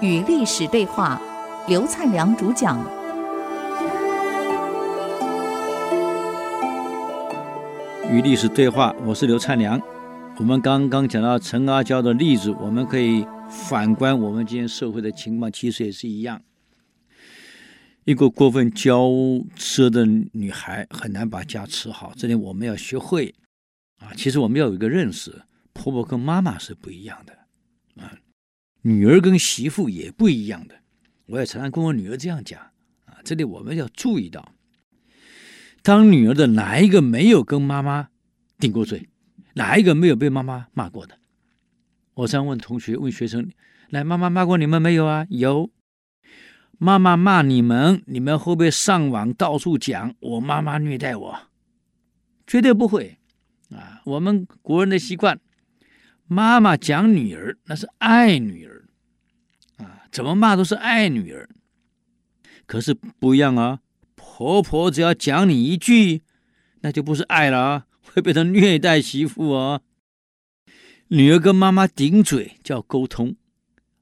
[0.00, 1.20] 与历史对话，
[1.66, 2.78] 刘灿良主讲。
[8.10, 9.80] 与历史对话，我是刘灿良。
[10.38, 16.40] 我们刚刚讲到陈阿娇的例子，我们可以反观我们今天社会的情况，其实也是一样。
[18.04, 19.08] 一个过分娇
[19.58, 23.34] 奢的女孩很难把家吃好，这点我们要学会
[23.98, 24.14] 啊。
[24.16, 25.42] 其实我们要有一个认识，
[25.78, 27.32] 婆婆跟妈妈是不一样的
[28.02, 28.18] 啊，
[28.82, 30.74] 女儿跟媳妇也不一样的。
[31.26, 32.60] 我也常常跟我女儿这样讲
[33.04, 34.52] 啊，这里我们要注意到，
[35.82, 38.08] 当女儿的哪一个没有跟妈妈
[38.58, 39.08] 顶过嘴，
[39.54, 41.16] 哪一个没有被妈妈骂过的？
[42.14, 43.48] 我常问同学，问学生，
[43.90, 45.26] 来，妈妈骂过你们没有啊？
[45.30, 45.70] 有。
[46.78, 51.38] 妈妈骂你们，你们会不会上网到处讲我妈妈虐待我？
[52.46, 53.18] 绝对不会
[53.70, 54.00] 啊！
[54.04, 55.40] 我们国人的习惯，
[56.28, 58.84] 妈妈讲女儿那是爱女儿
[59.78, 61.48] 啊，怎么骂都是爱女儿。
[62.66, 63.80] 可是不一样啊，
[64.14, 66.22] 婆婆只要讲你一句，
[66.82, 69.80] 那就不是爱了啊， 会变成虐待媳妇哦。
[71.08, 73.34] 女儿跟妈妈顶嘴叫沟通。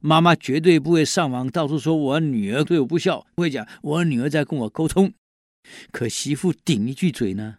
[0.00, 5.12] 妈妈绝对不会上网到处说我女儿对我不孝，不会讲我女儿在跟我沟通。
[5.90, 7.58] 可媳妇顶一句嘴呢，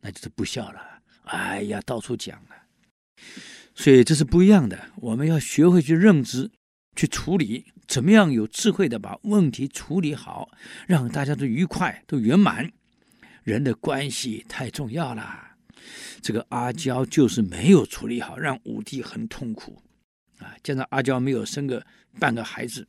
[0.00, 0.80] 那就是不孝了。
[1.24, 2.48] 哎呀，到处讲了。
[3.74, 4.90] 所以这是不一样的。
[4.96, 6.50] 我们要学会去认知、
[6.94, 10.50] 去处理，怎么样有智慧的把问题处理好，
[10.86, 12.70] 让大家都愉快、都圆满。
[13.42, 15.56] 人的关系太重要了。
[16.20, 19.82] 这个阿娇就是没有处理好，让武帝很痛苦。
[20.38, 21.84] 啊，见到阿娇没有生个
[22.20, 22.86] 半个孩子，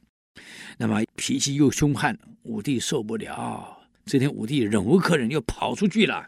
[0.77, 3.87] 那么脾气又凶悍，武帝受不了。
[4.05, 6.27] 这天武帝忍无可忍，又跑出去了。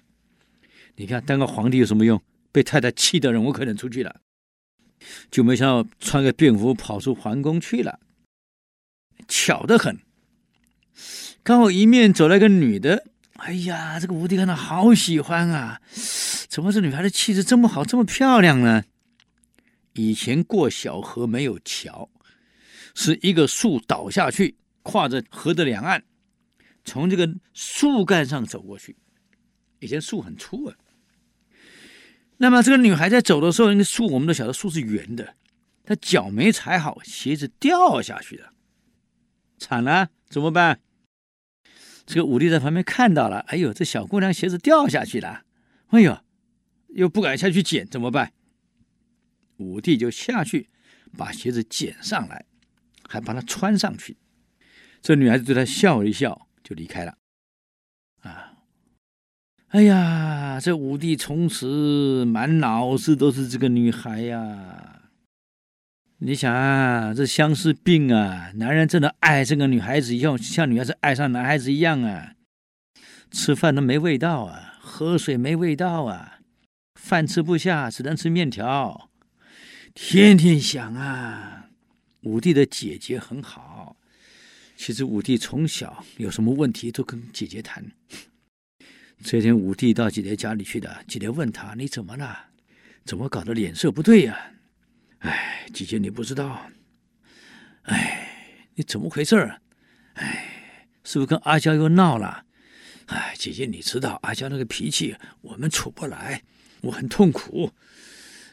[0.95, 2.21] 你看，当个皇帝有什么用？
[2.51, 4.21] 被太太气得忍无可忍出去了，
[5.29, 7.99] 就没想到穿个便服跑出皇宫去了。
[9.27, 9.99] 巧得很，
[11.41, 13.07] 刚好迎面走来个女的。
[13.37, 15.81] 哎呀，这个武帝看到好喜欢啊！
[16.47, 18.83] 怎么这女孩的气质这么好，这么漂亮呢？
[19.93, 22.09] 以前过小河没有桥，
[22.93, 26.03] 是一个树倒下去，跨着河的两岸，
[26.85, 28.95] 从这个树干上走过去。
[29.79, 30.75] 以前树很粗啊。
[32.37, 35.35] 那么这个女孩在走的时候，那个树我们都晓得树是圆的，
[35.83, 38.51] 她脚没踩好，鞋子掉下去了，
[39.57, 40.81] 惨了，怎么办？
[42.05, 45.43] 这个武帝在旁边看到了，哎呦，这小姑娘鞋子掉下去了，
[45.87, 46.19] 哎呦，
[46.89, 48.33] 又不敢下去捡，怎么办？
[49.57, 50.69] 武帝就下去
[51.17, 52.45] 把鞋子捡上来，
[53.07, 54.17] 还把它穿上去。
[55.01, 57.17] 这女孩子对他笑了一笑，就离开了。
[58.21, 58.57] 啊，
[59.67, 60.24] 哎呀，
[60.59, 65.01] 这武帝从此满脑子都是这个女孩呀。
[66.19, 72.33] 你想啊，这相思病啊，男人真的爱这个女孩子，要像女孩子爱上男孩子一样啊。
[73.31, 76.39] 吃饭都没味道啊，喝水没味道啊，
[76.95, 79.09] 饭吃不下，只能吃面条。
[79.93, 81.69] 天天想啊，
[82.21, 83.97] 武帝的姐姐很好。
[84.77, 87.83] 其实武帝从小有什么问题都跟姐姐谈。
[89.23, 92.47] 这天武帝到姐姐家里去的，姐姐问他：“你怎么了？
[93.03, 94.51] 怎么搞得脸色不对呀？”
[95.19, 96.67] 哎，姐姐你不知道。
[97.83, 98.27] 哎，
[98.75, 99.35] 你怎么回事？
[100.13, 102.43] 哎，是不是跟阿娇又闹了？
[103.07, 106.41] 哎，姐姐你知道阿娇那个脾气，我们处不来，
[106.81, 107.71] 我很痛苦。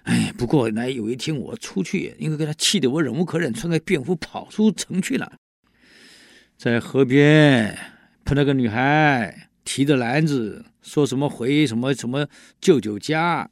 [0.04, 5.32] 哎，不过呢，有一天我出去，因为给他气得我忍无可忍，穿个便服跑出城去了。
[6.56, 7.76] 在河边
[8.24, 12.28] 碰到个女孩，提着篮子，说什么回什么什么
[12.60, 13.50] 舅舅家。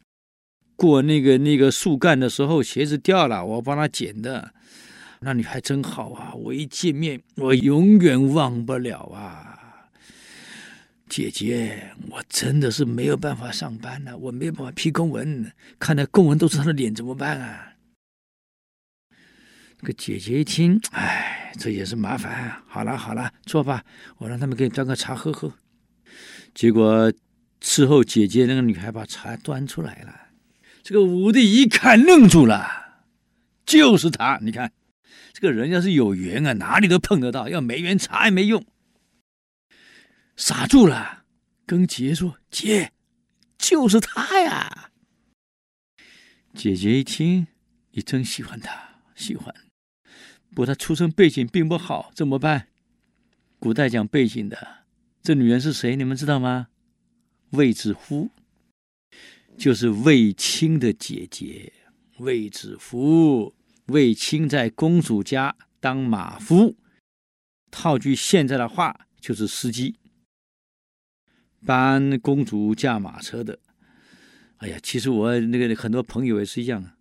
[0.76, 4.54] 过那个那个树干的时候，鞋子掉了，我帮他捡的。
[5.20, 9.88] 那女孩真好啊，我一见面，我永远忘不了啊。
[11.09, 17.75] 姐姐，我真的是没有办法上班了，我没有办法批公文，看来公文都是他的脸，怎么办啊？
[19.79, 22.62] 这个姐姐一听，哎，这也是麻烦。
[22.67, 23.84] 好了好了，坐吧，
[24.19, 25.52] 我让他们给你端个茶喝喝。
[26.54, 27.12] 结果
[27.60, 30.28] 伺候姐姐那个女孩把茶端出来了，
[30.82, 33.04] 这个武帝一看愣住了，
[33.64, 34.38] 就是他。
[34.42, 34.72] 你看，
[35.32, 38.64] 这个人要是有缘啊，哪里都碰得到；要没缘，茶也没用。
[40.36, 41.24] 傻住了，
[41.66, 42.92] 跟姐姐说：“姐，
[43.58, 44.90] 就是他呀。”
[46.54, 47.46] 姐姐一听，
[47.92, 49.54] 你真喜欢他，喜欢。
[50.50, 52.68] 不过他出身背景并不好，怎么办？
[53.60, 54.56] 古代讲背景的，
[55.22, 55.96] 这女人是谁？
[55.96, 56.69] 你们知道吗？
[57.50, 58.31] 卫子夫，
[59.58, 61.72] 就是卫青的姐姐。
[62.19, 63.55] 卫子夫，
[63.87, 66.76] 卫青在公主家当马夫，
[67.70, 69.96] 套句现在的话就是司机，
[71.67, 73.58] 帮公主驾马车的。
[74.58, 76.96] 哎呀，其实我那个很多朋友也是一样啊，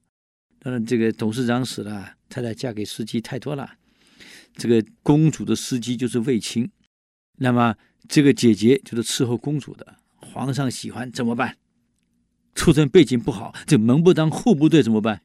[0.60, 3.78] 当然这个董事长死了，太太嫁给司机太多了。
[4.56, 6.72] 这个公主的司机就是卫青，
[7.38, 7.76] 那么
[8.08, 9.96] 这个姐姐就是伺候公主的。
[10.22, 11.58] 皇上喜欢怎么办？
[12.56, 15.22] 出身背景不好，这门不当户不对怎么办？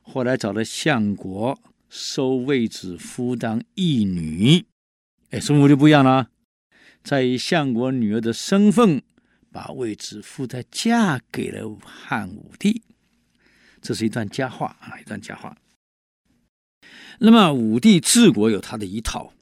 [0.00, 1.58] 后来找了相国
[1.88, 4.64] 收卫子夫当义女，
[5.30, 6.30] 哎，生活就不一样了，
[7.04, 9.02] 在以相国女儿的身份，
[9.52, 12.82] 把卫子夫再嫁给了汉武帝。
[13.80, 15.56] 这是一段佳话啊，一段佳话。
[17.18, 19.32] 那么武帝治国有他的一套。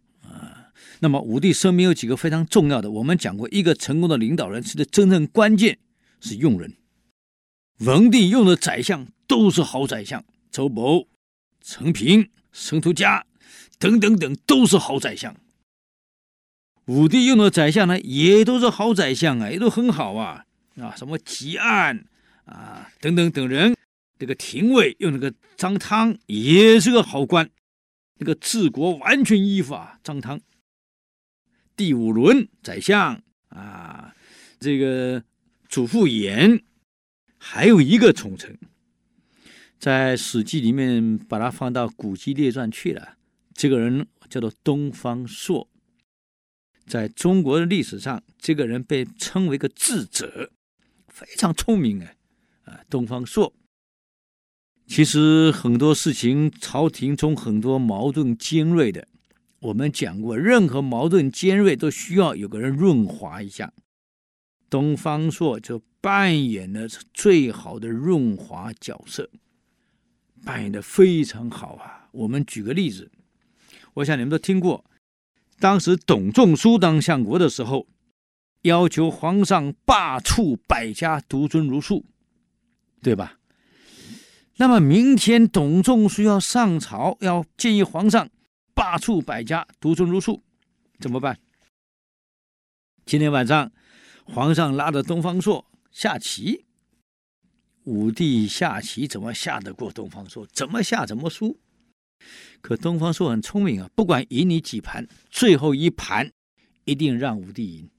[1.00, 5.78] 那么武帝身边有几个非常重要的，我们讲过，一个成功的领导人，其实真正关键
[6.20, 6.76] 是用人。
[7.78, 11.06] 文帝用的宰相都是好宰相，周勃、
[11.62, 13.24] 陈平、申屠嘉
[13.78, 15.34] 等等等都是好宰相。
[16.86, 20.44] 武帝用的宰相呢，也都是好宰相啊，也都很好啊
[20.76, 22.02] 啊，什么汲黯
[22.44, 23.74] 啊等等等人。
[24.18, 27.48] 这个廷尉用那个张汤也是个好官，
[28.18, 29.98] 这个治国完全依附啊。
[30.04, 30.38] 张汤，
[31.80, 34.14] 第五轮宰相啊，
[34.58, 35.24] 这个
[35.66, 36.62] 祖父偃，
[37.38, 38.58] 还有一个重臣，
[39.78, 43.16] 在《史记》里面把他放到《古籍列传》去了。
[43.54, 45.66] 这个人叫做东方朔，
[46.84, 50.50] 在中国的历史上，这个人被称为个智者，
[51.08, 52.12] 非常聪明啊
[52.64, 53.54] 啊，东方朔。
[54.86, 59.08] 其实很多事情，朝廷中很多矛盾尖锐的，
[59.60, 63.72] 我们讲过，任何矛盾尖锐都需要有个人润滑一下。
[64.70, 69.28] 东方朔就扮演了最好的润滑角色，
[70.44, 72.08] 扮演的非常好啊。
[72.12, 73.10] 我们举个例子，
[73.94, 74.84] 我想你们都听过，
[75.58, 77.86] 当时董仲舒当相国的时候，
[78.62, 82.06] 要求皇上罢黜百家，独尊儒术，
[83.02, 83.38] 对吧？
[84.56, 88.30] 那么明天董仲舒要上朝，要建议皇上
[88.80, 90.42] 罢黜百家，独尊儒术，
[90.98, 91.38] 怎么办？
[93.04, 93.70] 今天晚上，
[94.24, 96.64] 皇上拉着东方朔下棋，
[97.84, 100.46] 武帝下棋怎么下得过东方朔？
[100.46, 101.60] 怎么下怎么输。
[102.62, 106.32] 可东方朔很聪明啊，不管赢你几盘，最后一盘
[106.86, 107.90] 一定让武帝赢。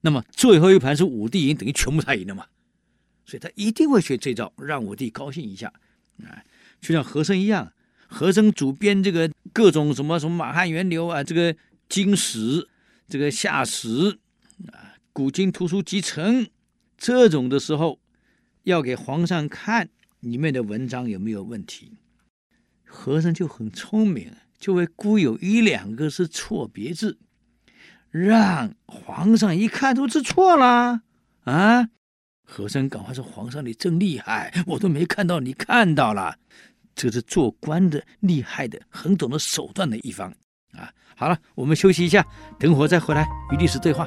[0.00, 2.46] 那么最后一盘是武帝赢，等于全部他赢了嘛？
[3.26, 5.70] 所以他一定会学这招，让武帝高兴一下，
[6.24, 6.42] 啊，
[6.80, 7.74] 就像和珅一样，
[8.16, 11.54] 和珅主编这个各种什么什么马汉源流啊，这个
[11.86, 12.66] 经史、
[13.10, 14.18] 这个夏史
[14.72, 16.48] 啊、古今图书集成
[16.96, 18.00] 这种的时候，
[18.62, 19.90] 要给皇上看
[20.20, 21.92] 里面的文章有没有问题，
[22.86, 27.18] 和珅就很聪明，就会估有一两个是错别字，
[28.10, 31.02] 让皇上一看都是错了。
[31.42, 31.90] 啊。
[32.48, 36.38] 和珅赶快说：“皇上，你真厉害，我都没看到，你看到了，
[36.96, 40.28] 这是做官的厉害的，很懂得手段的一方
[40.72, 42.26] 啊！”好了，我们休息一下，
[42.58, 44.04] 等会儿再回来与历史对话。